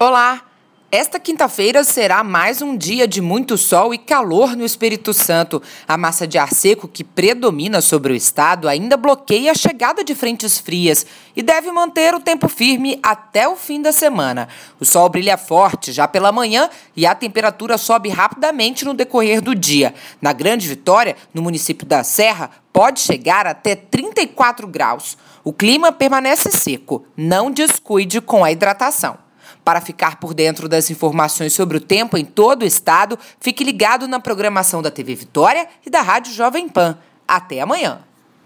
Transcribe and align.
Olá! 0.00 0.42
Esta 0.92 1.18
quinta-feira 1.18 1.82
será 1.82 2.22
mais 2.22 2.62
um 2.62 2.76
dia 2.76 3.08
de 3.08 3.20
muito 3.20 3.58
sol 3.58 3.92
e 3.92 3.98
calor 3.98 4.54
no 4.54 4.64
Espírito 4.64 5.12
Santo. 5.12 5.60
A 5.88 5.96
massa 5.96 6.24
de 6.24 6.38
ar 6.38 6.54
seco 6.54 6.86
que 6.86 7.02
predomina 7.02 7.80
sobre 7.80 8.12
o 8.12 8.16
estado 8.16 8.68
ainda 8.68 8.96
bloqueia 8.96 9.50
a 9.50 9.56
chegada 9.56 10.04
de 10.04 10.14
frentes 10.14 10.56
frias 10.56 11.04
e 11.34 11.42
deve 11.42 11.72
manter 11.72 12.14
o 12.14 12.20
tempo 12.20 12.48
firme 12.48 13.00
até 13.02 13.48
o 13.48 13.56
fim 13.56 13.82
da 13.82 13.90
semana. 13.90 14.48
O 14.78 14.84
sol 14.84 15.08
brilha 15.08 15.36
forte 15.36 15.90
já 15.90 16.06
pela 16.06 16.30
manhã 16.30 16.70
e 16.94 17.04
a 17.04 17.12
temperatura 17.12 17.76
sobe 17.76 18.08
rapidamente 18.08 18.84
no 18.84 18.94
decorrer 18.94 19.40
do 19.40 19.52
dia. 19.52 19.92
Na 20.22 20.32
Grande 20.32 20.68
Vitória, 20.68 21.16
no 21.34 21.42
município 21.42 21.84
da 21.84 22.04
Serra, 22.04 22.52
pode 22.72 23.00
chegar 23.00 23.48
até 23.48 23.74
34 23.74 24.64
graus. 24.68 25.18
O 25.42 25.52
clima 25.52 25.90
permanece 25.90 26.52
seco. 26.52 27.04
Não 27.16 27.50
descuide 27.50 28.20
com 28.20 28.44
a 28.44 28.52
hidratação. 28.52 29.26
Para 29.64 29.80
ficar 29.80 30.18
por 30.18 30.34
dentro 30.34 30.68
das 30.68 30.90
informações 30.90 31.52
sobre 31.52 31.76
o 31.76 31.80
tempo 31.80 32.16
em 32.16 32.24
todo 32.24 32.62
o 32.62 32.66
estado, 32.66 33.18
fique 33.40 33.64
ligado 33.64 34.08
na 34.08 34.20
programação 34.20 34.82
da 34.82 34.90
TV 34.90 35.14
Vitória 35.14 35.68
e 35.84 35.90
da 35.90 36.02
Rádio 36.02 36.32
Jovem 36.32 36.68
Pan. 36.68 36.98
Até 37.26 37.60
amanhã! 37.60 38.07